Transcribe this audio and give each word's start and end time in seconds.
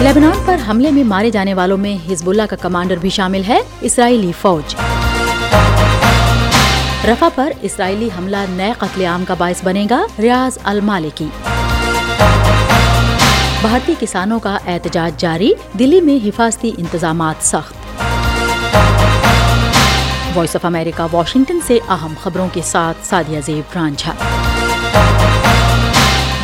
Lebanon 0.00 0.42
پر 0.44 0.56
حملے 0.68 0.90
میں 0.90 1.04
مارے 1.04 1.30
جانے 1.30 1.54
والوں 1.54 1.78
میں 1.78 2.12
ہزب 2.12 2.30
اللہ 2.30 2.42
کا 2.50 2.56
کمانڈر 2.56 2.96
بھی 2.96 3.10
شامل 3.10 3.42
ہے، 3.48 3.60
اسرائیلی 3.80 4.32
فوج۔ 4.40 4.74
رفا 7.04 7.28
پر 7.34 7.52
اسرائیلی 7.62 8.08
حملہ 8.18 8.36
نئے 8.50 8.72
قتل 8.78 9.04
عام 9.04 9.24
کا 9.24 9.34
باعث 9.34 9.64
بنے 9.64 9.86
گا 9.90 10.06
ریاض 10.18 10.58
المالکی۔ 10.64 11.26
بھارتی 13.60 13.94
کسانوں 14.00 14.40
کا 14.40 14.58
احتجاج 14.66 15.12
جاری، 15.16 15.52
دلی 15.78 16.00
میں 16.00 16.26
حفاظتی 16.26 16.70
انتظامات 16.78 17.46
سخت۔ 17.46 17.74
وائس 20.36 20.56
آف 20.56 20.64
امریکہ، 20.64 21.14
واشنگٹن 21.14 21.58
سے 21.66 21.78
اہم 21.88 22.14
خبروں 22.22 22.48
کے 22.52 22.60
ساتھ 22.64 23.06
سادیہ 23.06 23.40
زیب 23.46 23.72
رانجھا۔ 23.74 24.14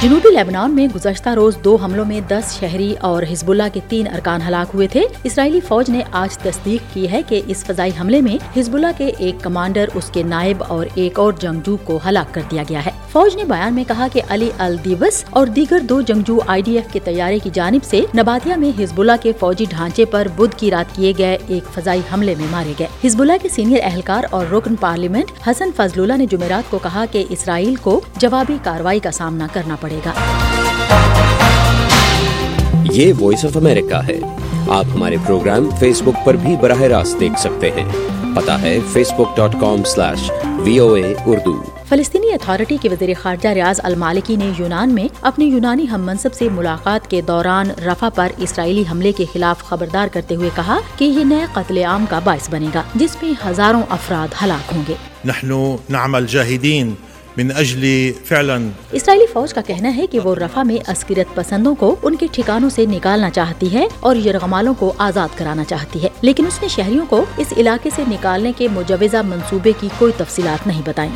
جنوبی 0.04 0.28
لیبنان 0.30 0.74
میں 0.74 0.86
گزشتہ 0.94 1.28
روز 1.28 1.56
دو 1.64 1.76
حملوں 1.76 2.04
میں 2.04 2.20
دس 2.28 2.60
شہری 2.60 2.94
اور 3.00 3.22
حزب 3.22 3.50
اللہ 3.50 3.62
کے 3.72 3.80
تین 3.88 4.08
ارکان 4.08 4.40
ہلاک 4.48 4.74
ہوئے 4.74 4.86
تھے۔ 4.86 5.02
اسرائیلی 5.24 5.60
فوج 5.60 5.90
نے 5.90 6.00
آج 6.12 6.38
تصدیق 6.38 6.94
کی 6.94 7.10
ہے 7.10 7.22
کہ 7.28 7.40
اس 7.46 7.64
فضائی 7.64 7.90
حملے 8.00 8.20
میں 8.20 8.58
حزب 8.58 8.74
اللہ 8.74 8.86
کے 8.96 9.12
ایک 9.18 9.34
کمانڈر، 9.42 9.84
اس 9.94 10.10
کے 10.10 10.22
نائب 10.22 10.64
اور 10.68 10.86
ایک 10.94 11.18
اور 11.18 11.32
جنگجو 11.32 11.76
کو 11.84 12.00
ہلاک 12.08 12.34
کر 12.34 12.40
دیا 12.50 12.62
گیا 12.68 12.86
ہے۔ 12.86 12.90
فوج 13.14 13.36
نے 13.36 13.44
بیان 13.44 13.74
میں 13.74 13.84
کہا 13.88 14.06
کہ 14.12 14.20
علی 14.28 14.50
الدیوس 14.58 15.24
اور 15.30 15.46
دیگر 15.46 15.78
دو 15.78 16.00
جنگجو 16.00 16.38
آئی 16.46 16.62
ڈی 16.62 16.76
ایف 16.78 16.92
کے 16.92 17.00
طیارے 17.04 17.38
کی 17.38 17.50
جانب 17.52 17.84
سے 17.84 18.00
نباتیا 18.16 18.56
میں 18.56 18.80
ہزب 18.80 19.00
اللہ 19.00 19.12
کے 19.22 19.32
فوجی 19.40 19.64
ڈھانچے 19.70 20.04
پر 20.04 20.28
بدھ 20.36 20.54
کی 20.56 20.70
رات 20.70 20.96
کیے 20.96 21.12
گئے 21.18 21.38
ایک 21.46 21.64
فضائی 21.74 22.00
حملے 22.12 22.34
میں 22.38 22.46
مارے 22.50 22.72
گئے۔ 22.78 22.86
ہزب 23.06 23.20
اللہ 23.20 23.32
کے 23.42 23.48
سینئر 23.48 23.80
اہلکار 23.82 24.24
اور 24.30 24.46
رکن 24.46 24.76
پارلیمنٹ 24.76 25.48
حسن 25.48 25.70
فضل 25.76 26.00
اللہ 26.00 26.16
نے 26.16 26.26
جمعرات 26.26 26.70
کو 26.70 26.78
کہا 26.78 27.04
کہ 27.10 27.24
اسرائیل 27.28 27.74
کو 27.74 28.00
جوابی 28.18 28.58
کارروائی 28.62 29.00
کا 29.00 29.10
سامنا 29.10 29.46
کرنا 29.52 29.76
پڑے 29.80 29.98
گا۔ 30.06 30.12
یہ 32.90 33.12
وائس 33.20 33.44
آف 33.44 33.56
امریکہ 33.56 34.00
ہے۔ 34.08 34.20
آپ 34.68 34.84
ہمارے 34.94 35.16
پروگرام 35.26 35.70
فیس 35.78 36.02
بک 36.02 36.24
پر 36.24 36.34
بھی 36.34 36.56
براہ 36.60 36.80
راست 36.80 37.20
دیکھ 37.20 37.40
سکتے 37.40 37.70
ہیں۔ 37.70 37.92
پتا 38.34 38.60
ہے 38.62 38.78
Facebook 39.12 39.36
dot 39.36 39.52
com 39.60 39.84
slash 39.84 40.30
V 40.58 40.78
O 40.78 40.92
A 40.92 41.14
Urdu 41.26 41.52
فلسطینی 41.88 42.32
اتھارٹی 42.32 42.76
کے 42.82 42.88
وزیر 42.88 43.08
خارجہ 43.22 43.48
ریاض 43.48 43.80
المالکی 43.82 44.36
نے 44.36 44.50
یونان 44.58 44.94
میں 44.94 45.08
اپنے 45.20 45.44
یونانی 45.44 45.88
ہم 45.88 46.02
منصب 46.02 46.34
سے 46.34 46.48
ملاقات 46.48 47.10
کے 47.10 47.20
دوران 47.20 47.70
رفا 47.70 48.08
پر 48.14 48.32
اسرائیلی 48.38 48.84
حملے 48.90 49.12
کے 49.12 49.24
خلاف 49.32 49.64
خبردار 49.64 50.08
کرتے 50.12 50.34
ہوئے 50.34 50.50
کہا 50.54 50.78
کہ 50.96 51.04
یہ 51.04 51.24
نئے 51.24 51.46
قتل 51.52 51.78
عام 51.78 52.04
کا 52.10 52.18
باعث 52.18 52.50
بنے 52.50 52.68
گا 52.74 52.82
جس 52.94 53.16
میں 53.22 53.32
ہزاروں 53.46 53.82
افراد 53.88 54.42
ہلاک 54.42 54.72
ہوں 54.74 54.82
گے۔ 54.88 54.94
نحنو 55.24 55.76
نعمل 55.90 56.26
جاہدین 56.26 56.94
من 57.36 57.50
اجل 57.56 57.84
فعلا 58.24 58.56
اسرائیلی 58.92 59.24
فوج 59.32 59.54
کا 59.54 59.60
کہنا 59.66 59.94
ہے 59.96 60.06
کہ 60.06 60.20
وہ 60.24 60.34
رفا 60.34 60.62
میں 60.62 60.76
عسکریت 60.90 61.34
پسندوں 61.34 61.74
کو 61.74 61.94
ان 62.02 62.16
کے 62.16 62.26
ٹھکانوں 62.32 62.70
سے 62.70 62.84
نکالنا 62.86 63.30
چاہتی 63.30 63.72
ہے 63.72 63.86
اور 64.00 64.16
یرغمالوں 64.16 64.74
کو 64.78 64.92
آزاد 64.98 65.38
کرانا 65.38 65.64
چاہتی 65.64 66.02
ہے، 66.02 66.08
لیکن 66.22 66.46
اس 66.46 66.62
نے 66.62 66.68
شہریوں 66.68 67.06
کو 67.08 67.24
اس 67.38 67.52
علاقے 67.56 67.90
سے 67.96 68.02
نکالنے 68.08 68.52
کے 68.56 68.68
مجوزہ 68.74 69.22
منصوبے 69.26 69.72
کی 69.80 69.88
کوئی 69.98 70.12
تفصیلات 70.16 70.66
نہیں 70.66 70.82
بتائیں 70.84 71.10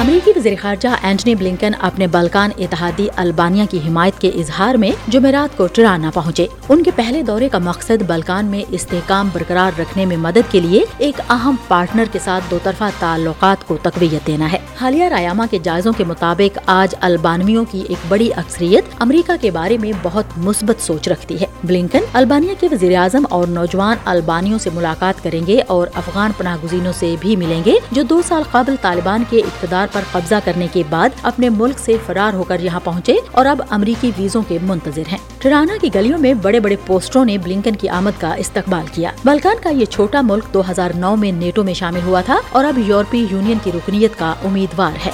امریکی 0.00 0.32
وزیر 0.36 0.52
خارجہ 0.60 0.88
اینٹنی 1.02 1.34
بلنکن 1.34 1.70
اپنے 1.80 2.06
بلکان 2.06 2.50
اتحادی 2.58 3.08
البانیہ 3.16 3.62
کی 3.70 3.78
حمایت 3.88 4.20
کے 4.20 4.28
اظہار 4.28 4.74
میں 4.74 4.90
جمعرات 5.08 5.56
کو 5.56 5.66
ٹرانا 5.66 6.10
پہنچے۔ 6.14 6.46
ان 6.68 6.82
کے 6.82 6.90
پہلے 6.96 7.22
دورے 7.22 7.48
کا 7.48 7.58
مقصد 7.58 8.02
بلکان 8.06 8.46
میں 8.46 8.64
استحکام 8.68 9.28
برقرار 9.32 9.80
رکھنے 9.80 10.06
میں 10.06 10.16
مدد 10.16 10.52
کے 10.52 10.60
لیے 10.60 10.84
ایک 10.98 11.20
اہم 11.28 11.54
پارٹنر 11.68 12.04
کے 12.12 12.18
ساتھ 12.24 12.44
دو 12.50 12.58
طرفہ 12.62 12.84
تعلقات 12.98 13.68
کو 13.68 13.76
تقویت 13.82 14.26
دینا 14.26 14.52
ہے۔ 14.52 14.58
حالیہ 14.80 15.04
رایاما 15.04 15.46
کے 15.50 15.58
جائزوں 15.58 15.92
کے 15.92 16.04
مطابق 16.04 16.58
آج 16.66 16.94
البانویوں 17.00 17.64
کی 17.70 17.82
ایک 17.88 18.06
بڑی 18.08 18.30
اکثریت 18.36 18.84
امریکہ 18.98 19.32
کے 19.40 19.50
بارے 19.50 19.78
میں 19.78 19.92
بہت 20.02 20.24
مثبت 20.36 20.82
سوچ 20.82 21.08
رکھتی 21.08 21.40
ہے۔ 21.40 21.46
بلنکن 21.64 22.00
البانیہ 22.12 22.54
کے 22.60 22.68
وزیر 22.72 22.96
اعظم 22.96 23.24
اور 23.30 23.46
نوجوان 23.46 23.96
البانیوں 24.04 24.58
سے 24.58 24.70
ملاقات 24.74 25.22
کریں 25.22 25.46
گے 25.46 25.60
اور 25.66 25.86
افغان 25.94 26.30
پناہ 26.36 26.56
گزینوں 26.64 26.92
سے 26.92 27.14
بھی 27.20 27.36
ملیں 27.36 27.62
گے 27.64 27.74
جو 27.92 28.02
دو 28.02 28.20
سال 28.28 28.42
قبل 28.50 28.74
طالبان 28.82 29.24
کے 29.30 29.38
اقتدار 29.38 29.81
کشتار 29.82 29.88
پر 29.92 30.20
قبضہ 30.20 30.34
کرنے 30.44 30.66
کے 30.72 30.82
بعد 30.90 31.08
اپنے 31.22 31.48
ملک 31.48 31.78
سے 31.78 31.96
فرار 32.06 32.34
ہو 32.34 32.42
کر 32.42 32.60
یہاں 32.60 32.80
پہنچے 32.84 33.14
اور 33.32 33.46
اب 33.46 33.62
امریکی 33.70 34.10
ویزوں 34.18 34.42
کے 34.48 34.58
منتظر 34.62 35.02
ہیں۔ 35.12 35.18
ٹرانا 35.38 35.76
کی 35.80 35.90
گلیوں 35.94 36.18
میں 36.18 36.34
بڑے 36.34 36.60
بڑے 36.60 36.76
پوسٹروں 36.86 37.24
نے 37.24 37.38
بلنکن 37.38 37.76
کی 37.76 37.88
آمد 37.88 38.20
کا 38.20 38.34
استقبال 38.34 38.86
کیا۔ 38.92 39.10
بلکان 39.24 39.56
کا 39.62 39.70
یہ 39.70 39.84
چھوٹا 39.84 40.20
ملک 40.20 40.54
دو 40.54 40.62
ہزار 40.70 40.90
نو 40.94 41.16
میں 41.16 41.32
نیٹو 41.32 41.64
میں 41.64 41.74
شامل 41.74 42.00
ہوا 42.06 42.20
تھا 42.20 42.40
اور 42.52 42.64
اب 42.64 42.78
یورپی 42.86 43.26
یونین 43.30 43.58
کی 43.62 43.70
رکنیت 43.74 44.18
کا 44.18 44.34
امیدوار 44.44 44.92
ہے۔ 45.06 45.10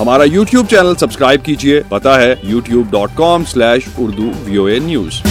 ہمارا 0.00 0.24
یوٹیوب 0.24 0.66
چینل 0.70 0.94
سبسکرائب 0.94 1.44
کیجیے 1.44 1.80
پتا 1.88 2.20
ہے 2.20 2.34
YouTube 2.42 2.86
dot 2.90 3.10
com 3.14 3.44
slash 3.44 3.88
Urdu 3.98 4.30
V 4.44 4.56
O 4.56 4.64
A 4.64 4.78
news. 4.78 5.22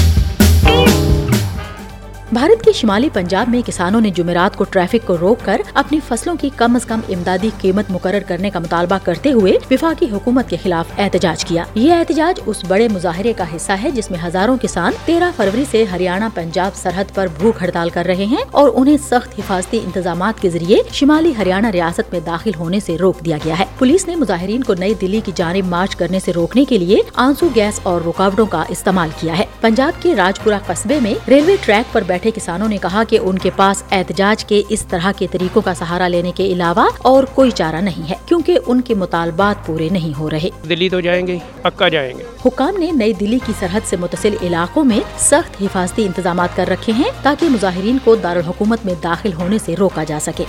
Bharat 2.32 2.66
کے 2.66 2.72
شمالی 2.72 3.10
پنجاب 3.14 3.50
میں 3.50 3.62
کسانوں 3.66 4.02
نے 4.02 4.10
جمعرات 4.10 4.56
کو 4.56 4.64
ٹریفک 4.64 5.08
کو 5.08 5.18
روک 5.18 5.46
کر 5.46 5.62
اپنی 5.74 6.00
فصلوں 6.08 6.36
کی 6.42 6.50
کم 6.56 6.76
از 6.76 6.86
کم 6.86 7.00
امدادی 7.10 7.50
قیمت 7.62 7.86
مقرر 7.90 8.20
کرنے 8.28 8.50
کا 8.50 8.60
مطالبہ 8.60 8.98
کرتے 9.04 9.32
ہوئے 9.32 9.54
وفاقی 9.72 10.06
حکومت 10.12 10.50
کے 10.50 10.58
خلاف 10.64 10.92
احتجاج 10.98 11.46
کیا۔ 11.46 11.64
یہ 11.76 11.94
احتجاج 11.94 12.40
اس 12.46 12.64
بڑے 12.68 12.88
مظاہرے 12.88 13.34
کا 13.34 13.44
حصہ 13.56 13.72
ہے 13.84 13.92
جس 13.92 14.12
میں 14.12 14.20
ہزاروں 14.28 14.58
کسان 14.62 14.92
تیرہ 15.06 15.32
فروری 15.36 15.64
سے 15.72 15.84
ہریانہ 15.92 16.26
پنجاب 16.34 16.76
سرحد 16.76 17.16
پر 17.16 17.28
بھوک 17.40 17.56
ہڑتال 17.62 17.90
کر 17.90 18.06
رہے 18.06 18.26
ہیں 18.26 18.44
اور 18.52 18.70
انہیں 18.76 18.98
سخت 18.98 19.40
حفاظتی 19.40 19.80
انتظامات 19.84 20.42
کے 20.42 20.50
ذریعے 20.50 20.78
شمالی 20.92 21.34
ہریانہ 21.38 21.68
ریاست 21.68 22.12
میں 22.12 22.20
داخل 22.26 22.52
ہونے 22.60 22.80
سے 22.80 22.98
روک 22.98 23.26
دیا 23.26 23.38
گیا 23.46 23.60
ہے۔ 23.60 23.66
پولیس 23.80 24.08
نے 24.08 24.16
مظاہرین 24.16 24.64
کو 24.64 24.74
نئی 24.74 24.94
دلی 24.94 25.22
کی 25.26 25.32
جانب 25.36 25.66
مارچ 25.66 25.96
کرنے 25.96 26.20
سے 26.20 26.34
روکنے 26.34 26.66
کے 26.66 26.78
لیے 26.78 26.98
آنسو 27.16 27.48
گیس 27.56 27.80
اور 27.84 28.02
رکاوٹوں 28.08 28.46
کا 28.46 28.64
استعمال 28.70 29.10
کیا 29.20 29.40
ہے۔ 29.40 29.46
پنجاب 29.62 30.02
کے 30.02 30.16
راجپورہ 30.16 30.56
قصبے 30.68 31.00
میں 31.04 31.14
ریلوے 31.28 31.56
ٹریک 31.62 31.94
پر 31.94 32.02
بیٹھ 32.08 32.19
بیٹھے 32.20 32.40
کسانوں 32.40 32.68
نے 32.68 32.78
کہا 32.78 33.04
کہ 33.10 33.20
ان 33.22 33.38
کے 33.38 33.50
پاس 33.56 33.84
احتجاج 33.92 34.46
کے 34.46 34.62
اس 34.70 34.86
طرح 34.86 35.12
کے 35.18 35.28
طریقوں 35.32 35.62
کا 35.62 35.74
سہارا 35.74 36.08
لینے 36.08 36.32
کے 36.36 36.46
علاوہ 36.46 36.90
اور 37.02 37.24
کوئی 37.24 37.52
چارہ 37.52 37.76
نہیں 37.76 38.10
ہے 38.10 38.16
کیونکہ 38.26 38.60
ان 38.68 38.82
کے 38.82 38.94
مطالبات 38.94 39.66
پورے 39.66 39.90
نہیں 39.92 40.20
ہو 40.20 40.30
رہے۔ 40.30 40.50
دلی 40.70 40.90
تو 40.90 41.00
جائیں 41.00 41.28
گے 41.28 41.38
پکا 41.62 41.88
جائیں 41.88 42.14
گے۔ 42.18 42.24
حکام 42.46 42.78
نے 42.78 42.92
نئی 42.92 43.14
دلی 43.14 43.40
کی 43.46 43.54
سرحد 43.60 43.82
سے 43.86 43.98
متصل 43.98 44.36
علاقوں 44.42 44.84
میں 44.84 45.00
سخت 45.20 45.62
حفاظتی 45.62 46.06
انتظامات 46.06 46.56
کر 46.56 46.68
رکھے 46.68 46.94
ہیں 46.94 47.12
تاکہ 47.22 47.50
مظاہرین 47.50 47.98
کو 48.04 48.16
دارالحکومت 48.16 48.86
میں 48.86 48.94
داخل 49.04 49.34
ہونے 49.34 49.58
سے 49.66 49.76
روکا 49.80 50.04
جا 50.04 50.20
سکے۔ 50.22 50.44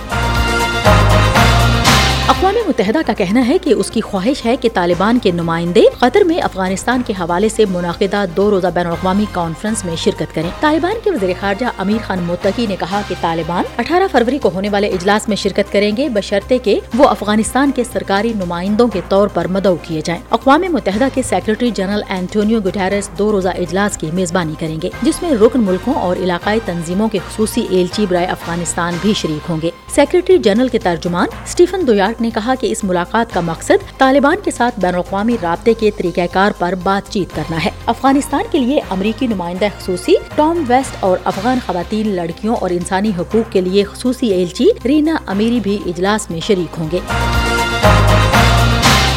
اقوام 2.31 2.55
متحدہ 2.67 2.99
کا 3.05 3.13
کہنا 3.13 3.47
ہے 3.47 3.57
کہ 3.57 3.73
اس 3.73 3.91
کی 3.91 4.01
خواہش 4.01 4.45
ہے 4.45 4.55
کہ 4.55 4.69
طالبان 4.73 5.19
کے 5.19 5.31
نمائندے 5.31 5.81
قطر 5.99 6.21
میں 6.21 6.41
افغانستان 6.41 7.01
کے 7.07 7.13
حوالے 7.19 7.49
سے 7.49 7.65
منعقدہ 7.69 8.25
دو 8.37 8.49
روزہ 8.51 8.67
بین 8.73 8.85
الاقوامی 8.85 9.25
کانفرنس 9.31 9.85
میں 9.85 9.95
شرکت 9.95 10.35
کریں۔ 10.35 10.49
طالبان 10.59 10.93
کے 11.03 11.11
وزیر 11.11 11.29
خارجہ 11.39 11.65
امیر 11.77 11.97
خان 12.07 12.19
متقی 12.19 12.65
نے 12.69 12.75
کہا 12.79 13.01
کہ 13.07 13.15
طالبان 13.21 13.63
اٹھارہ 13.77 14.03
فروری 14.11 14.37
کو 14.37 14.49
ہونے 14.53 14.69
والے 14.69 14.87
اجلاس 14.87 15.27
میں 15.27 15.35
شرکت 15.35 15.71
کریں 15.71 15.97
گے 15.97 16.09
بشرطے 16.09 16.57
کہ 16.57 16.79
وہ 16.97 17.07
افغانستان 17.07 17.71
کے 17.71 17.83
سرکاری 17.83 18.33
نمائندوں 18.35 18.87
کے 18.87 19.01
طور 19.09 19.27
پر 19.27 19.47
مدعو 19.47 19.75
کیے 19.81 20.01
جائیں۔ 20.05 20.21
اقوام 20.29 20.61
متحدہ 20.69 21.07
کے 21.13 21.21
سیکرٹری 21.21 21.71
جنرل 21.71 22.01
اینٹونیو 22.09 22.59
گٹیرس 22.59 23.09
دو 23.17 23.31
روزہ 23.31 23.49
اجلاس 23.49 23.97
کی 23.97 24.11
میزبانی 24.13 24.53
کریں 24.59 24.77
گے، 24.83 24.89
جس 25.01 25.21
میں 25.21 25.31
رکن 25.31 25.59
ملکوں 25.59 25.93
اور 25.93 26.15
علاقائی 26.15 26.59
تنظیموں 26.65 27.07
کے 27.07 27.19
خصوصی 27.19 27.67
ایلچی 27.69 28.05
برائے 28.09 28.25
افغانستان 28.25 28.97
بھی 29.01 29.13
شریک 29.13 29.49
ہوں 29.49 29.57
گے۔ 29.61 29.69
سیکرٹری 29.95 30.37
جنرل 30.37 30.67
کے 30.67 30.79
ترجمان 30.79 31.27
اسٹیفن 31.45 31.87
دویارٹ 31.87 32.20
نے 32.21 32.29
کہا 32.33 32.53
کہ 32.59 32.67
اس 32.71 32.83
ملاقات 32.83 33.33
کا 33.33 33.41
مقصد 33.41 33.97
طالبان 33.97 34.37
کے 34.43 34.51
ساتھ 34.51 34.79
بین 34.79 34.93
الاقوامی 34.93 35.35
رابطے 35.41 35.73
کے 35.73 35.91
طریقہ 35.91 36.21
کار 36.31 36.51
پر 36.59 36.73
بات 36.83 37.11
چیت 37.11 37.35
کرنا 37.35 37.65
ہے۔ 37.65 37.69
افغانستان 37.85 38.41
کے 38.51 38.59
لیے 38.59 38.81
امریکی 38.89 39.27
نمائندہ 39.27 39.65
خصوصی 39.79 40.13
ٹام 40.35 40.63
ویسٹ 40.67 40.95
اور 40.99 41.17
افغان 41.23 41.59
خواتین، 41.65 42.07
لڑکیوں 42.07 42.55
اور 42.55 42.69
انسانی 42.69 43.11
حقوق 43.17 43.51
کے 43.51 43.61
لیے 43.61 43.83
خصوصی 43.83 44.27
ایلچی 44.27 44.65
رینا 44.85 45.15
امیری 45.27 45.59
بھی 45.59 45.79
اجلاس 45.85 46.29
میں 46.29 46.39
شریک 46.47 46.75
ہوں 46.79 46.87
گے۔ 46.91 46.99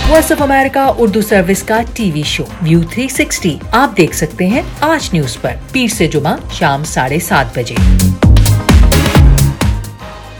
Voice 0.09 0.33
of 0.33 0.43
America 0.43 0.91
Urdu 0.99 1.23
service 1.23 1.63
کا 1.63 1.81
ٹی 1.95 2.11
وی 2.15 2.23
شو 2.23 2.45
ویو 2.63 2.81
360 2.91 3.57
آپ 3.71 3.97
دیکھ 3.97 4.17
سکتے 4.17 4.47
ہیں 4.47 4.63
آج 4.81 5.11
نیوز 5.13 5.41
پر۔ 5.41 5.53
پیر 5.73 5.89
سے 5.89 6.07
جمعہ، 6.07 6.37
شام 6.53 6.85
ساڑھے 6.85 7.19
سات 7.19 7.59
بجے۔ 7.59 7.75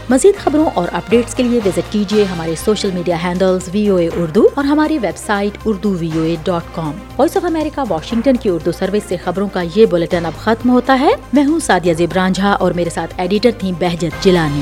مزید 0.09 0.37
خبروں 0.37 0.65
اور 0.73 0.87
اپڈیٹس 0.91 1.35
کے 1.35 1.43
لیے 1.43 1.59
وزٹ 1.65 1.93
کیجیے 1.93 2.23
ہمارے 2.23 2.55
social 2.65 2.91
media 2.91 3.17
handles 3.23 3.69
V 3.73 3.87
O 3.87 3.95
A 3.95 4.07
Urdu 4.07 4.47
اور 4.55 4.63
ہماری 4.63 4.97
website 5.17 5.57
Urdu 5.65 5.89
V 5.89 6.09
O 6.15 6.21
A 6.21 6.35
dot 6.43 6.75
com. 6.75 6.91
Voice 7.17 7.37
of 7.37 7.45
America, 7.45 7.83
Washington 7.89 8.35
کی 8.35 8.49
اردو 8.49 8.71
سروس 8.71 9.03
سے 9.07 9.17
خبروں 9.17 9.47
کا 9.53 9.63
یہ 9.75 9.85
بلٹن 9.85 10.25
اب 10.25 10.33
ختم 10.43 10.69
ہوتا 10.69 10.99
ہے۔ 10.99 11.09
میں 11.33 11.45
ہوں 11.45 11.59
سعدیہ 11.59 11.93
زبران 11.93 12.33
جھا 12.33 12.51
اور 12.51 12.71
میرے 12.71 12.89
ساتھ 12.89 13.13
ایڈیٹر 13.17 13.49
تھیں 13.57 13.71
بہجت 13.79 14.23
جلانی 14.23 14.61